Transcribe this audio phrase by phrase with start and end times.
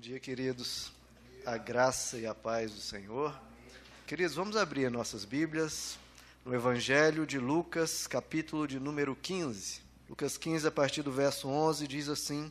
[0.00, 0.90] Bom dia, queridos.
[1.44, 3.38] A graça e a paz do Senhor.
[4.06, 5.98] Queridos, vamos abrir nossas Bíblias
[6.42, 9.82] no Evangelho de Lucas, capítulo de número 15.
[10.08, 12.50] Lucas 15, a partir do verso 11, diz assim: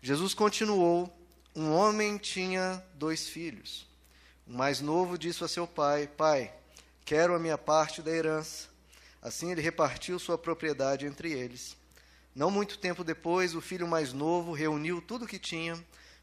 [0.00, 1.12] Jesus continuou:
[1.52, 3.84] Um homem tinha dois filhos.
[4.46, 6.54] O mais novo disse a seu pai: Pai,
[7.04, 8.68] quero a minha parte da herança.
[9.20, 11.76] Assim ele repartiu sua propriedade entre eles.
[12.36, 15.76] Não muito tempo depois, o filho mais novo reuniu tudo o que tinha,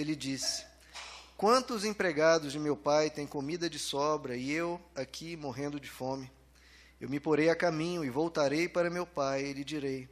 [0.00, 0.64] ele disse:
[1.36, 6.30] Quantos empregados de meu pai têm comida de sobra e eu aqui morrendo de fome?
[7.00, 10.08] Eu me porei a caminho e voltarei para meu pai e lhe direi: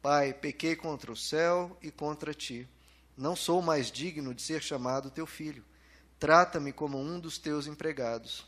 [0.00, 2.68] Pai, pequei contra o céu e contra ti.
[3.16, 5.64] Não sou mais digno de ser chamado teu filho.
[6.18, 8.46] Trata-me como um dos teus empregados.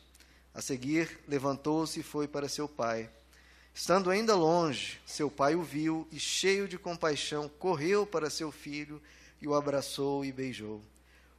[0.55, 3.11] A seguir, levantou-se e foi para seu pai.
[3.75, 9.03] Estando ainda longe, seu pai o viu e, cheio de compaixão, correu para seu filho
[9.41, 10.83] e o abraçou e beijou.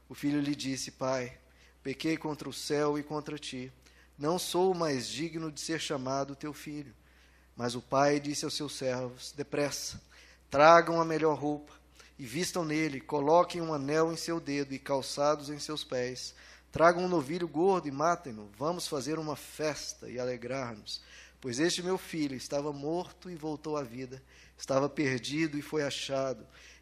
[0.08, 1.36] O filho lhe disse: Pai,
[1.82, 3.72] pequei contra o céu e contra ti.
[4.18, 6.94] Não sou mais digno de ser chamado teu filho.
[7.56, 10.00] Mas o pai disse aos seus servos: Depressa,
[10.50, 11.72] tragam a melhor roupa
[12.18, 16.34] e vistam nele, coloquem um anel em seu dedo e calçados em seus pés
[16.70, 18.50] Tragam um novilho gordo e matem-no.
[18.58, 21.00] Vamos fazer uma festa e alegrar-nos.
[21.40, 24.22] Pois este meu filho estava morto e voltou à vida,
[24.56, 26.46] estava perdido e foi achado.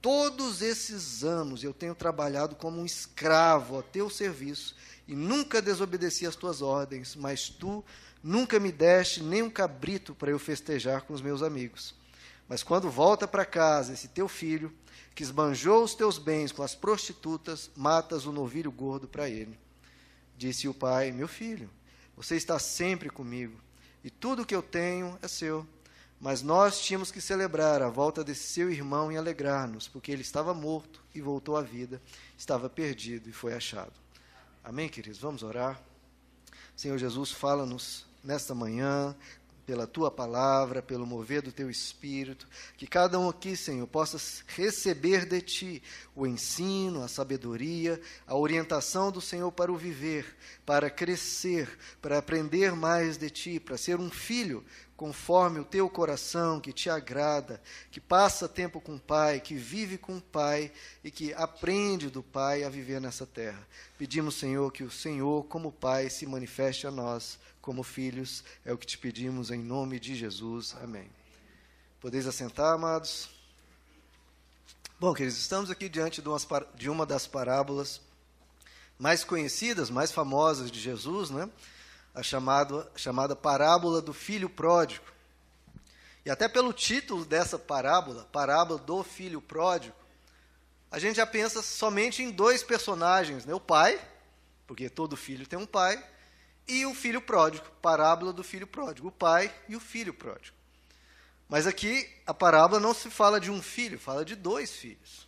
[0.00, 4.76] todos esses anos eu tenho trabalhado como um escravo a teu serviço
[5.06, 7.84] e nunca desobedeci às tuas ordens, mas tu
[8.22, 11.94] nunca me deste nem um cabrito para eu festejar com os meus amigos.
[12.48, 14.72] Mas quando volta para casa esse teu filho,
[15.14, 19.58] que esbanjou os teus bens com as prostitutas, matas o novilho gordo para ele.
[20.36, 21.68] Disse o pai: Meu filho,
[22.16, 23.60] você está sempre comigo,
[24.04, 25.66] e tudo que eu tenho é seu.
[26.20, 30.52] Mas nós tínhamos que celebrar a volta desse seu irmão e alegrar-nos, porque ele estava
[30.52, 32.02] morto e voltou à vida,
[32.36, 33.92] estava perdido e foi achado.
[34.64, 35.20] Amém, queridos?
[35.20, 35.80] Vamos orar.
[36.74, 39.16] Senhor Jesus, fala-nos nesta manhã,
[39.68, 42.48] pela tua palavra, pelo mover do teu espírito,
[42.78, 45.82] que cada um aqui, Senhor, possa receber de ti
[46.16, 52.72] o ensino, a sabedoria, a orientação do Senhor para o viver, para crescer, para aprender
[52.72, 54.64] mais de ti, para ser um filho
[54.98, 59.96] conforme o teu coração, que te agrada, que passa tempo com o Pai, que vive
[59.96, 60.72] com o Pai
[61.04, 63.64] e que aprende do Pai a viver nessa terra.
[63.96, 68.76] Pedimos, Senhor, que o Senhor, como Pai, se manifeste a nós como filhos, é o
[68.76, 70.74] que te pedimos em nome de Jesus.
[70.82, 71.08] Amém.
[72.00, 73.28] Podeis assentar, amados?
[74.98, 76.20] Bom, queridos, estamos aqui diante
[76.74, 78.00] de uma das parábolas
[78.98, 81.48] mais conhecidas, mais famosas de Jesus, né?
[82.14, 85.04] A chamada, chamada parábola do filho pródigo.
[86.24, 89.94] E até pelo título dessa parábola, parábola do filho pródigo,
[90.90, 93.54] a gente já pensa somente em dois personagens, né?
[93.54, 94.00] o pai,
[94.66, 96.02] porque todo filho tem um pai,
[96.66, 100.56] e o filho pródigo, parábola do filho pródigo, o pai e o filho pródigo.
[101.48, 105.26] Mas aqui a parábola não se fala de um filho, fala de dois filhos.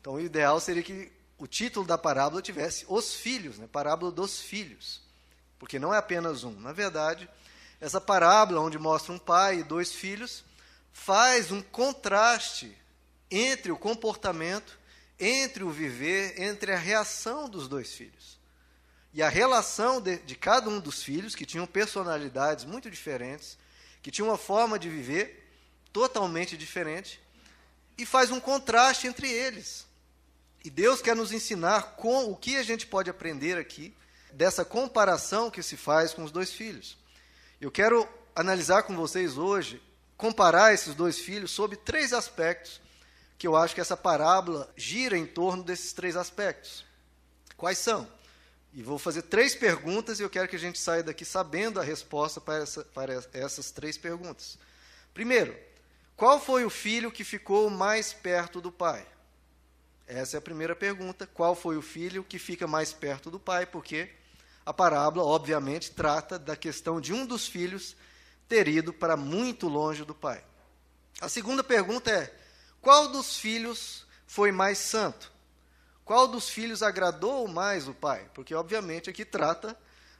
[0.00, 3.68] Então o ideal seria que o título da parábola tivesse os filhos, né?
[3.70, 5.03] parábola dos filhos.
[5.58, 6.58] Porque não é apenas um.
[6.60, 7.28] Na verdade,
[7.80, 10.44] essa parábola, onde mostra um pai e dois filhos,
[10.92, 12.76] faz um contraste
[13.30, 14.78] entre o comportamento,
[15.18, 18.34] entre o viver, entre a reação dos dois filhos
[19.14, 23.56] e a relação de, de cada um dos filhos, que tinham personalidades muito diferentes,
[24.02, 25.48] que tinham uma forma de viver
[25.92, 27.20] totalmente diferente,
[27.96, 29.86] e faz um contraste entre eles.
[30.64, 33.94] E Deus quer nos ensinar com o que a gente pode aprender aqui
[34.34, 36.98] dessa comparação que se faz com os dois filhos.
[37.60, 39.80] Eu quero analisar com vocês hoje,
[40.16, 42.80] comparar esses dois filhos sobre três aspectos
[43.38, 46.84] que eu acho que essa parábola gira em torno desses três aspectos.
[47.56, 48.08] Quais são?
[48.72, 51.82] E vou fazer três perguntas e eu quero que a gente saia daqui sabendo a
[51.82, 54.58] resposta para, essa, para essas três perguntas.
[55.12, 55.56] Primeiro,
[56.16, 59.06] qual foi o filho que ficou mais perto do pai?
[60.06, 61.26] Essa é a primeira pergunta.
[61.26, 63.64] Qual foi o filho que fica mais perto do pai?
[63.64, 64.10] Porque
[64.64, 67.96] a parábola, obviamente, trata da questão de um dos filhos
[68.48, 70.44] ter ido para muito longe do pai.
[71.20, 72.34] A segunda pergunta é:
[72.80, 75.32] qual dos filhos foi mais santo?
[76.04, 78.28] Qual dos filhos agradou mais o pai?
[78.34, 79.76] Porque, obviamente, aqui trata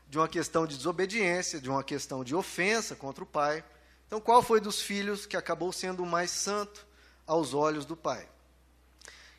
[0.09, 3.63] de uma questão de desobediência, de uma questão de ofensa contra o pai.
[4.07, 6.87] Então, qual foi dos filhos que acabou sendo o mais santo
[7.27, 8.27] aos olhos do pai?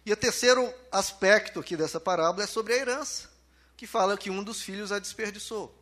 [0.05, 3.29] E o terceiro aspecto aqui dessa parábola é sobre a herança,
[3.77, 5.73] que fala que um dos filhos a desperdiçou.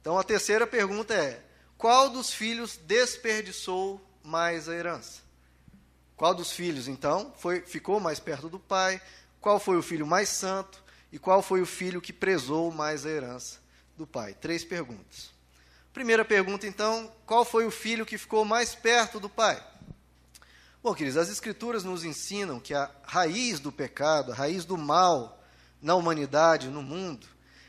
[0.00, 1.42] Então, a terceira pergunta é:
[1.76, 5.22] qual dos filhos desperdiçou mais a herança?
[6.16, 9.00] Qual dos filhos, então, foi, ficou mais perto do pai?
[9.40, 10.82] Qual foi o filho mais santo?
[11.12, 13.58] E qual foi o filho que prezou mais a herança
[13.96, 14.34] do pai?
[14.34, 15.30] Três perguntas.
[15.92, 19.62] Primeira pergunta, então, qual foi o filho que ficou mais perto do pai?
[20.82, 25.35] Bom, queridos, as Escrituras nos ensinam que a raiz do pecado, a raiz do mal
[25.80, 27.26] na humanidade, no mundo,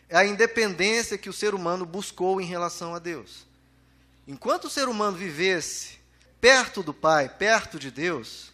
[0.10, 3.46] é a independência que o ser humano buscou em relação a Deus.
[4.28, 5.98] Enquanto o ser humano vivesse
[6.40, 8.52] perto do Pai, perto de Deus,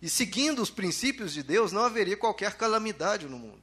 [0.00, 3.62] e seguindo os princípios de Deus, não haveria qualquer calamidade no mundo.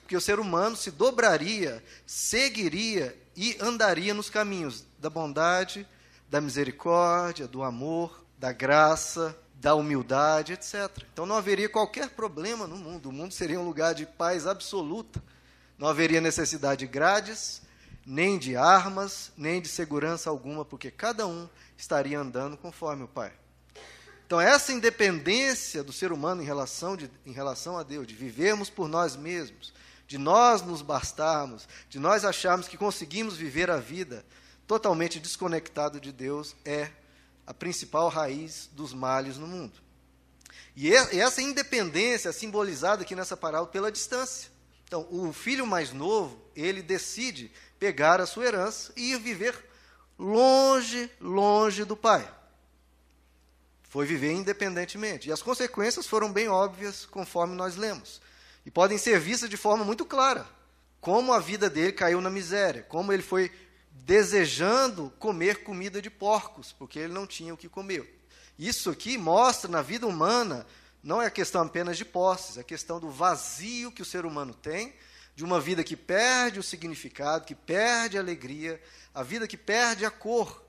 [0.00, 5.86] Porque o ser humano se dobraria, seguiria e andaria nos caminhos da bondade,
[6.28, 10.90] da misericórdia, do amor, da graça, da humildade, etc.
[11.12, 13.08] Então não haveria qualquer problema no mundo.
[13.08, 15.22] O mundo seria um lugar de paz absoluta.
[15.76, 17.62] Não haveria necessidade de grades,
[18.06, 23.32] nem de armas, nem de segurança alguma, porque cada um estaria andando conforme o Pai.
[24.26, 28.68] Então, essa independência do ser humano em relação, de, em relação a Deus, de vivermos
[28.68, 29.72] por nós mesmos,
[30.06, 34.24] de nós nos bastarmos, de nós acharmos que conseguimos viver a vida
[34.66, 36.90] totalmente desconectado de Deus, é
[37.48, 39.72] a principal raiz dos males no mundo.
[40.76, 44.50] E essa independência é simbolizada aqui nessa parábola pela distância.
[44.84, 49.56] Então, o filho mais novo, ele decide pegar a sua herança e ir viver
[50.18, 52.30] longe, longe do pai.
[53.84, 55.30] Foi viver independentemente.
[55.30, 58.20] E as consequências foram bem óbvias, conforme nós lemos.
[58.66, 60.46] E podem ser vistas de forma muito clara.
[61.00, 63.50] Como a vida dele caiu na miséria, como ele foi
[64.04, 68.18] desejando comer comida de porcos, porque ele não tinha o que comer.
[68.58, 70.66] Isso aqui mostra na vida humana,
[71.02, 74.94] não é questão apenas de posses, é questão do vazio que o ser humano tem,
[75.36, 78.82] de uma vida que perde o significado, que perde a alegria,
[79.14, 80.64] a vida que perde a cor,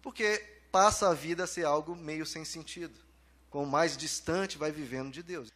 [0.00, 2.98] porque passa a vida a ser algo meio sem sentido.
[3.50, 5.52] Quanto mais distante vai vivendo de Deus.